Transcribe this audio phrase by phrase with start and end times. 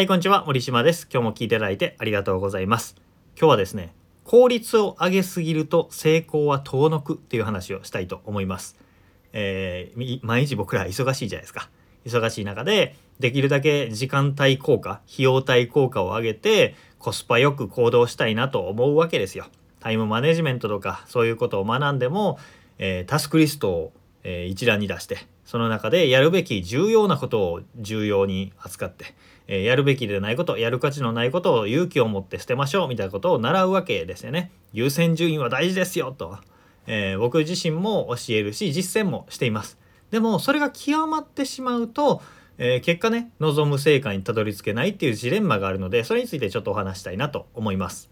[0.00, 0.44] はい、こんにちは。
[0.46, 1.06] 森島です。
[1.12, 2.96] 今日も聞いていただいてありがとうございます。
[3.38, 3.92] 今日はですね、
[4.24, 8.78] 効率を上げすぎると成功は遠のくっていう話をしたいと思います。
[9.34, 11.68] えー毎日僕ら忙しいじゃないですか。
[12.06, 19.48] 忙しい中で、できるだけ時間帯効果、費用対効果を上げて、コスパよく行動したいなと思うわけですよ。
[19.80, 22.38] タイムマネジメントとか、そういうことを学んでも、
[22.78, 23.92] えータスクリストを、
[24.22, 25.18] えー一覧に出して
[25.50, 29.16] その中でやるべき重要なことを重要に扱って、
[29.48, 34.52] えーやるべきでないことやる価値のないことを勇気を持って捨てましょうみたいなことを習うわけですよね。
[34.72, 36.38] 優先順位は大事ですよと、
[36.86, 39.76] えー僕自身も教えるし実践もしています。
[40.12, 42.22] でもそれが極まってしまうと、
[42.58, 48.08] えー結果ね望む成果にたどり着けないっていうジレンマがあるのでそれについてちょっとお話したいなと思います。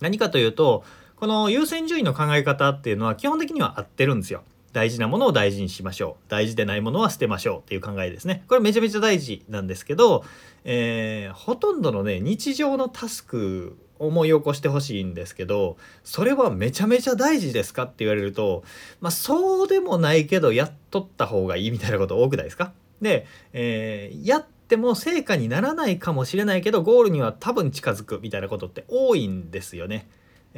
[0.00, 0.82] 何かというと
[1.14, 4.42] この優先順位の考え方っていうのは基本的には合ってるんですよ。
[4.76, 6.24] 大事なものを大事にしましょう。
[6.28, 7.58] 大事でないものは捨てましょう。
[7.60, 8.44] っていう考えですね。
[8.46, 10.22] これめちゃめちゃ大事なんですけど、
[10.64, 18.64] えーほとんどのね日常のタスク思い起こしてほしいんですけどそれはめちゃめちゃ大事ですかって言われると
[19.00, 22.72] まあそうでもないけどやっとった方がいいみたいなこと多くないですか？
[23.00, 30.06] で、えーやっても成果にならないかもしれないけどゴールには多分近づくみたいなことって多いんですよね。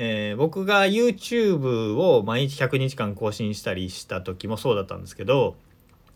[0.01, 5.57] えー僕が YouTube を毎日100日間更新したりした時もそうだったんですけど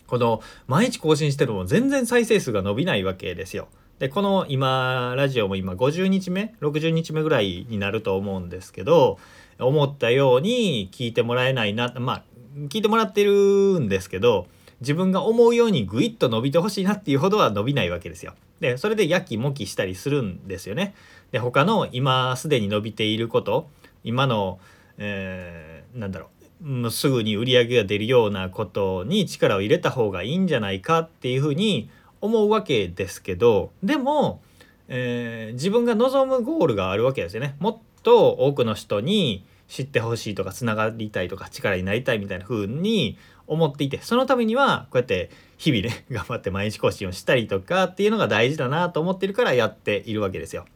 [0.07, 3.69] この毎日更新してるも全然再生数が伸びないわけですよ。
[3.99, 9.19] でこの今ラジオも今50日目60日目ぐらいになると思うんですけど
[9.59, 12.23] 思ったように聞いてもらえないなまあ
[12.69, 14.47] 聞いてもらってるんですけど
[14.83, 18.35] 自分が思うようにグイッと伸びてほしいなっていうほどは伸びないわけですよ。
[18.61, 20.95] でそれでやきもきしたりするんですよね。
[21.31, 23.69] で他の今すでに伸びていること
[24.05, 24.59] 今の、
[24.99, 26.29] えーなんだろ
[26.63, 34.41] うもうすぐに売り上げが出るようなことに力を入れた方がいいんじゃないかっていうふうに思うわけですけどでも、
[34.89, 37.57] えー自分が望むゴールがあるわけですよね。
[37.59, 43.17] もっと多くの人に知ってほしいとかつながりたいとか力になりたいみたいな風に
[43.47, 50.67] 思っていてそのためにはこうやって日々ね 頑張って毎日更新をしたりとかっていうのが大事だなと思ってるからやっているわけですよ。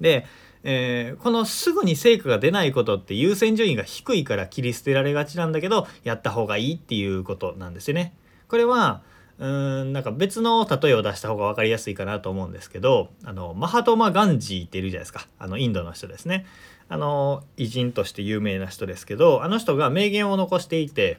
[0.00, 0.26] で、
[0.62, 8.14] えーこのすぐに成果が出ないことって優先順位が低いから切り捨てられがちなんだけどやった方がいいっていうことなんですよね。
[8.48, 9.02] これは
[9.38, 16.46] うーんなんか別の例えを出した方が分かりやすいかなと思うんですけどあのマハトマ・ガンジーっているじゃないですかあのインドの人ですね
[16.88, 21.18] あの偉人として有名な人ですけどあの人が名言を残していて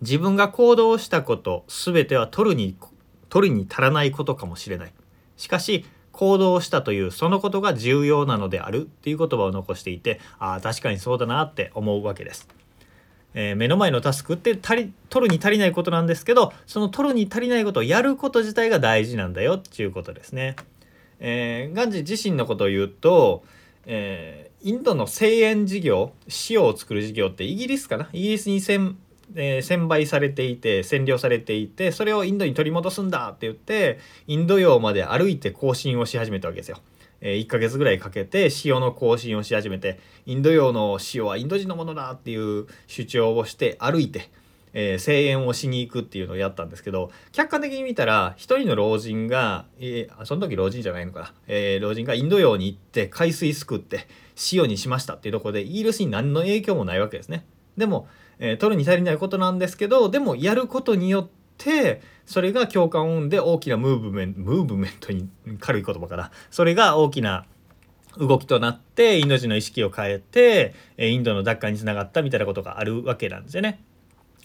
[0.00, 2.76] 自分が行動したこと全ては取るに
[3.28, 4.92] 取るに足らないことかもしれない
[5.36, 12.48] しかし行動したというそのことが重要なのであるっていう言葉を残していてああ確かにそうだなって思うわけです。
[13.34, 20.56] えー目の前のタスクって足り取るに足りないことなんですけどその取るに足りないことをやること自体が大事なんだよっていうことですね。
[21.20, 23.44] えーガンジー自身のことを言うと、
[23.86, 26.10] えーインドの製塩事業
[26.50, 28.08] 塩を作る事業ってイギリスかな？
[28.12, 28.60] イギリスに,、
[29.34, 36.78] えー専売されていて占領されていてそれをインドに取り戻すんだって言ってインド洋まで歩いて行進をし始めたわけですよ。
[37.20, 44.30] えー1ヶ月ぐらいかけて塩の行進をし始めてインド洋の塩はインド人のものだっていう主張をして歩いて、
[44.72, 54.06] えー声援をしに行くっていうのをやったんですけど客観的に見たら一人の老人が、えーその時老人じゃないのかな、え老人がインド洋に行って海水すくって
[54.52, 57.44] 塩にしましたっていうとこでイギリスに何の影響もないわけですね。
[57.76, 58.08] でも、
[58.38, 65.28] えー取るに足りないことなんですけどでもやることによってそれが共感を生んで大きなムーブメントムーブメントに
[65.60, 67.46] 軽い言葉かなそれが大きな
[68.18, 73.82] 動きとなってインド人の意識を変えてインドの奪還につながったみたいなことがあるわけなんですよね。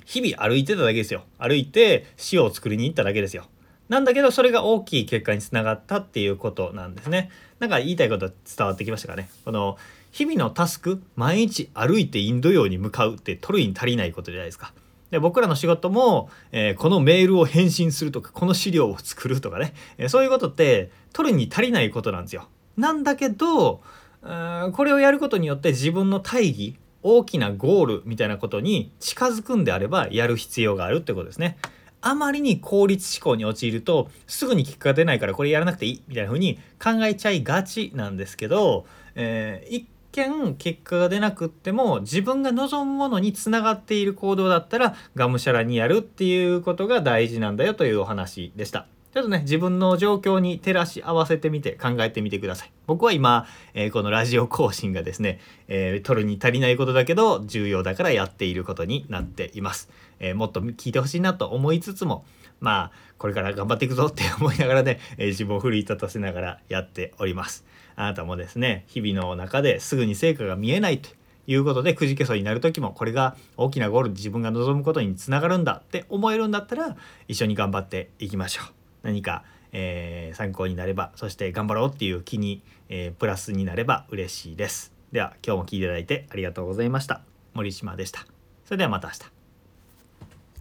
[0.05, 3.45] 日々歩いてただけですよ歩いて塩を作りに行っただけですよ。
[3.93, 7.29] なんだけどそれが大きい結果につながったっていうことなんですね。
[7.59, 9.29] なんか言いたいこと伝わってきましたかね？
[9.45, 9.77] この
[10.11, 14.73] 日々のタスク毎日歩いてインド洋に向かうって取るに足りないことじゃないですか。
[15.11, 22.47] で僕らの仕事も、えーこのメールを返信するとかこの資料を作るとかね、えーそういうことって取るに足りないことなんですよ。
[22.77, 23.81] なんだけど
[24.23, 31.57] これをやることによって自分の大義大きなゴールみたいなことに近づくんであればやる必要があるってことですね。
[32.05, 38.85] あまりに効率思考に陥るとすぐに結果が出ないからこれやらなくていいみたいな風に考えちゃいがちなんですけど、
[39.15, 48.92] えー一見結果が出なくっても自分が望むものにつながっている行動だったらがむしゃらにやるっていうことが大事なんだよというお話でした。
[49.13, 52.71] ちょっとね自分の状況に照らし合わせてみて考えてみてください。
[52.87, 53.45] 僕は今、
[53.75, 59.91] えーこのラジオ更新がですね、えー取るに足りないことだけど重要だからやっていることになっています。
[60.19, 62.25] えーもっと聞いてほしいなと思いつつも
[62.59, 67.65] まあこれから頑張っていくぞって思いながらね、えー、自分を奮い立たせながらやっております
[67.95, 71.09] あなたもですね日々の中ですぐに成果が見えないと
[71.45, 76.95] いうことでくじけそうになる時もこれが大きなゴールで自分が望むことにつながるんだって思えるんだったら
[77.27, 84.93] 一緒に頑張っていきましょう何か、えー、参考になればそして頑張ろうっていう気に、えー、プラスになれば嬉しいです。
[85.11, 87.21] では今日も聴いていただいてありがとうございました。
[87.53, 88.25] 森島でした。
[88.65, 89.42] それではまた明日。